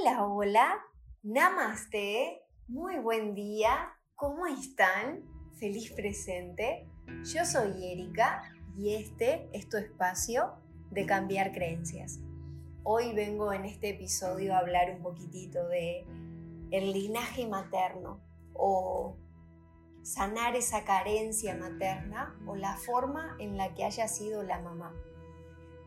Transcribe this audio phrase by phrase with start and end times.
[0.00, 0.86] Hola, hola,
[1.22, 5.24] namaste, muy buen día, ¿cómo están?
[5.58, 6.86] Feliz presente.
[7.24, 8.42] Yo soy Erika
[8.76, 10.52] y este es tu espacio
[10.90, 12.20] de cambiar creencias.
[12.84, 16.04] Hoy vengo en este episodio a hablar un poquitito de
[16.70, 18.20] el linaje materno
[18.54, 19.16] o
[20.02, 24.94] sanar esa carencia materna o la forma en la que haya sido la mamá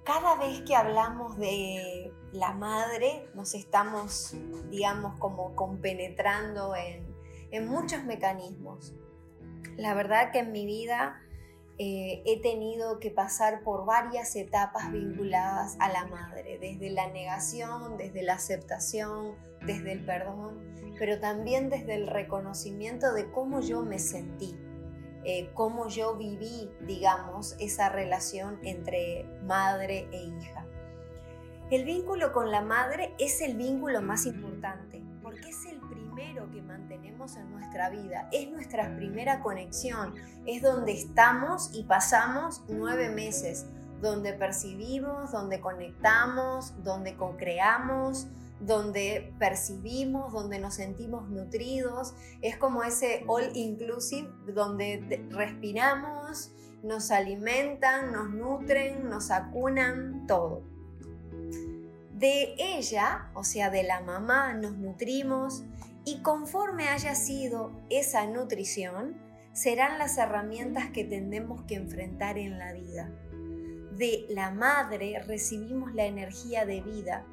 [0.03, 4.35] cada vez que hablamos de la madre, nos estamos,
[4.69, 7.11] digamos, como compenetrando en,
[7.67, 8.93] muchos mecanismos.
[9.75, 11.21] La verdad que en mi vida
[11.77, 17.97] eh, he tenido que pasar por varias etapas vinculadas a la madre, desde la negación,
[17.97, 20.61] desde la aceptación, desde el perdón,
[20.97, 24.57] pero también desde el reconocimiento de cómo yo me sentí
[25.23, 30.65] eh, cómo yo viví, digamos, esa relación entre madre e hija.
[31.69, 36.61] El vínculo con la madre es el vínculo más importante, porque es el primero que
[36.61, 43.67] mantenemos en nuestra vida, es nuestra primera conexión, es donde estamos y pasamos nueve meses,
[44.01, 48.27] donde percibimos, donde conectamos, donde co-creamos,
[48.61, 52.13] donde percibimos, donde nos sentimos nutridos.
[52.41, 56.51] Es como ese all inclusive donde respiramos,
[56.83, 60.63] nos alimentan, nos nutren, nos acunan, todo.
[62.13, 65.63] De ella, o sea, de la mamá, nos nutrimos
[66.05, 69.17] y conforme haya sido esa nutrición,
[69.53, 73.11] serán las herramientas que tendremos que enfrentar en la vida.
[73.91, 77.25] De la madre recibimos la energía de vida,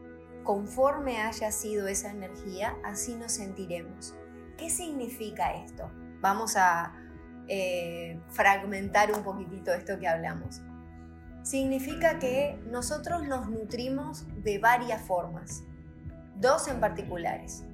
[0.49, 4.15] conforme haya sido esa energía, así nos sentiremos.
[4.57, 5.91] ¿Qué significa esto?
[6.23, 6.95] Vamos a
[7.49, 10.63] eh, fragmentar un poquitito esto que hablamos.
[11.43, 15.65] Significa que nosotros nos nutrimos de varias formas,
[16.37, 17.65] dos en particulares,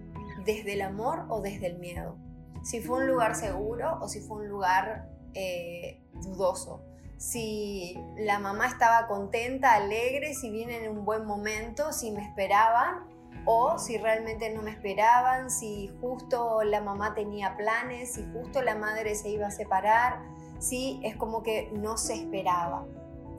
[0.44, 2.18] desde el amor o desde el miedo.
[2.64, 6.84] Si fue un lugar seguro o si fue un lugar eh, dudoso
[7.16, 13.06] si la mamá estaba contenta, alegre, si viene en un buen momento, si me esperaban
[13.46, 18.74] o si realmente no me esperaban, si justo la mamá tenía planes, si justo la
[18.74, 20.20] madre se iba a separar,
[20.58, 22.86] si es como que no se esperaba.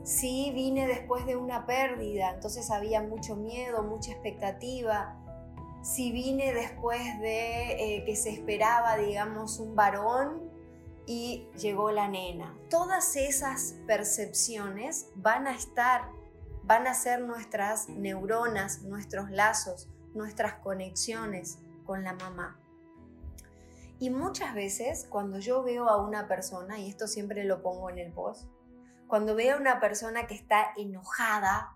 [0.04, 5.16] Si vine después de una pérdida, entonces había mucho miedo, mucha expectativa.
[5.82, 10.45] Si vine después de eh, que se esperaba, digamos, un varón,
[11.06, 12.54] y llegó la nena.
[12.68, 16.10] Todas esas percepciones van a estar,
[16.64, 22.58] van a ser nuestras neuronas, nuestros lazos, nuestras conexiones con la mamá.
[23.98, 27.98] Y muchas veces cuando yo veo a una persona, y esto siempre lo pongo en
[27.98, 28.44] el post,
[29.06, 31.75] cuando veo a una persona que está enojada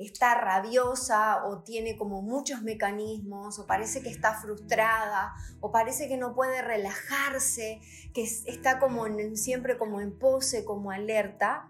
[0.00, 6.16] está rabiosa o tiene como muchos mecanismos o parece que está frustrada o parece que
[6.16, 7.80] no puede relajarse,
[8.14, 11.68] que está como siempre como en pose, como alerta,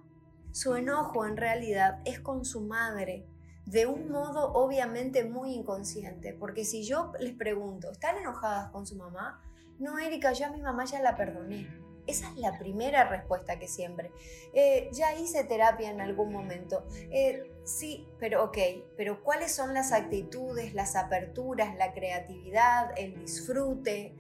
[0.53, 3.27] su enojo en realidad es con su madre,
[3.67, 8.97] de un modo obviamente muy inconsciente, porque si yo les pregunto, ¿están enojadas con su
[8.97, 9.43] mamá?
[9.79, 11.90] No, Erika, yo a mi mamá ya la perdoné.
[12.07, 14.11] Esa es la primera respuesta que siempre.
[14.53, 16.85] Eh, ya hice terapia en algún momento.
[17.11, 18.59] Eh, sí, pero ok,
[18.97, 24.15] pero ¿cuáles son las actitudes, las aperturas, la creatividad, el disfrute?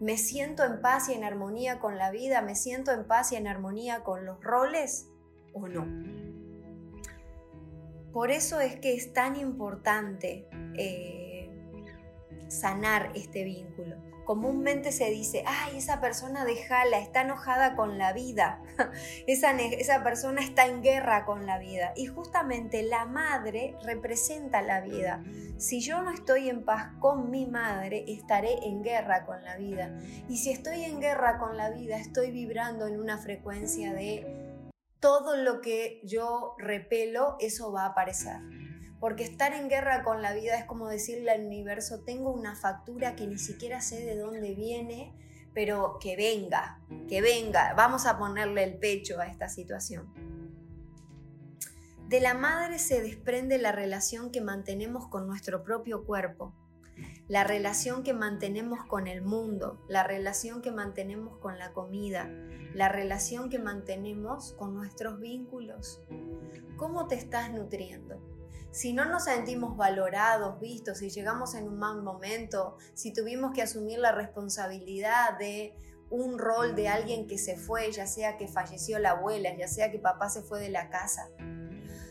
[0.00, 2.42] ¿Me siento en paz y en armonía con la vida?
[2.42, 5.08] ¿Me siento en paz y en armonía con los roles
[5.52, 5.86] o no?
[8.12, 11.23] Por eso es que es tan importante eh,
[12.54, 18.60] sanar este vínculo comúnmente se dice, ay, esa persona déjala, está enojada con la vida,
[19.26, 21.92] esa, esa persona está en guerra con la vida.
[21.96, 25.22] Y justamente la madre representa la vida.
[25.58, 29.96] Si yo no estoy en paz con mi madre, estaré en guerra con la vida.
[30.28, 34.26] Y si estoy en guerra con la vida, estoy vibrando en una frecuencia de
[35.00, 38.40] todo lo que yo repelo, eso va a aparecer.
[39.04, 43.14] Porque estar en guerra con la vida es como decirle al universo, tengo una factura
[43.14, 45.12] que ni siquiera sé de dónde viene,
[45.52, 50.10] pero que venga, que venga, vamos a ponerle el pecho a esta situación.
[52.08, 56.54] De la madre se desprende la relación que mantenemos con nuestro propio cuerpo,
[57.28, 62.30] la relación que mantenemos con el mundo, la relación que mantenemos con la comida,
[62.72, 66.02] la relación que mantenemos con nuestros vínculos.
[66.78, 68.33] ¿Cómo te estás nutriendo?
[68.74, 73.62] Si no nos sentimos valorados, vistos, si llegamos en un mal momento, si tuvimos que
[73.62, 75.76] asumir la responsabilidad de
[76.10, 79.92] un rol de alguien que se fue, ya sea que falleció la abuela, ya sea
[79.92, 81.30] que papá se fue de la casa,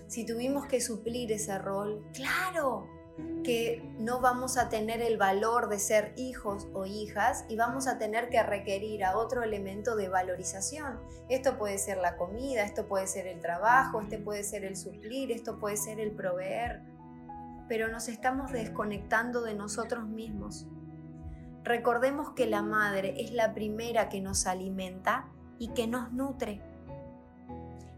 [0.07, 2.88] si tuvimos que suplir ese rol, claro,
[3.44, 7.98] que no vamos a tener el valor de ser hijos o hijas y vamos a
[7.98, 11.00] tener que requerir a otro elemento de valorización.
[11.30, 15.31] Esto puede ser la comida, esto puede ser el trabajo, este puede ser el suplir,
[15.31, 16.81] esto puede ser el proveer,
[17.68, 20.68] pero nos estamos desconectando de nosotros mismos.
[21.63, 25.27] Recordemos que la madre es la primera que nos alimenta
[25.60, 26.62] y que nos nutre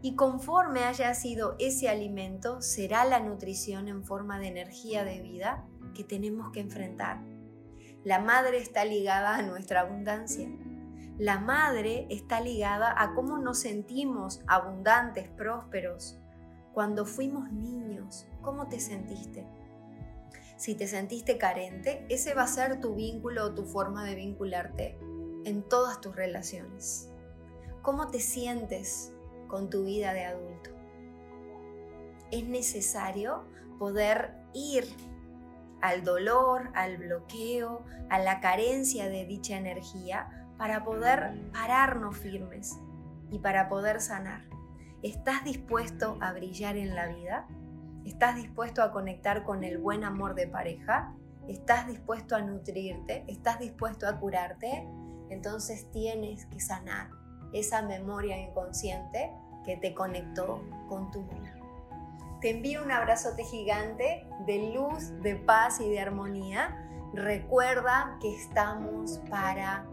[0.05, 5.65] y conforme haya sido ese alimento, será la nutrición en forma de energía de vida
[5.95, 7.23] que tenemos que enfrentar.
[8.03, 10.47] La madre está ligada a nuestra abundancia.
[11.17, 16.19] La madre está ligada a cómo nos sentimos abundantes, prósperos.
[16.71, 19.47] Cuando fuimos niños, ¿cómo te sentiste?
[20.55, 24.99] Si te sentiste carente, ese va a ser tu vínculo o tu forma de vincularte
[25.45, 27.09] en todas tus relaciones.
[27.81, 29.14] ¿Cómo te sientes
[29.47, 30.71] con tu vida de adulto.
[32.31, 33.45] Es necesario
[33.77, 34.85] poder ir
[35.81, 42.77] al dolor, al bloqueo, a la carencia de dicha energía para poder pararnos firmes
[43.29, 44.45] y para poder sanar.
[45.03, 47.47] ¿Estás dispuesto a brillar en la vida?
[48.05, 51.13] ¿Estás dispuesto a conectar con el buen amor de pareja?
[51.47, 53.23] ¿Estás dispuesto a nutrirte?
[53.27, 54.87] ¿Estás dispuesto a curarte?
[55.29, 57.09] Entonces tienes que sanar
[57.59, 59.31] esa memoria inconsciente
[59.63, 61.49] que te conectó con tu mundo.
[62.41, 66.77] Te envío un abrazote gigante de luz, de paz y de armonía.
[67.13, 69.85] Recuerda que estamos para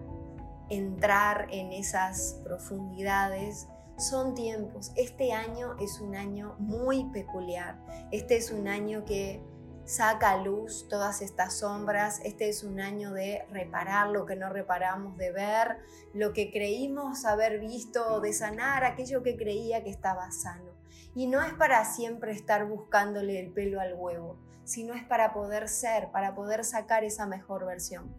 [0.69, 3.69] entrar en esas profundidades.
[3.97, 4.93] Son tiempos.
[4.97, 7.79] Este año es un año muy peculiar.
[8.11, 9.43] Este es un año que
[9.84, 12.20] saca a luz todas estas sombras.
[12.25, 15.79] Este es un año de reparar lo que no reparamos, de ver
[16.14, 20.73] lo que creímos haber visto, de sanar aquello que creía que estaba sano.
[21.14, 25.69] Y no es para siempre estar buscándole el pelo al huevo, sino es para poder
[25.69, 28.17] ser, para poder sacar esa mejor versión.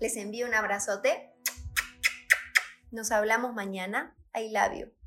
[0.00, 1.32] Les envío un abrazote.
[2.90, 4.16] Nos hablamos mañana.
[4.34, 5.03] I love you.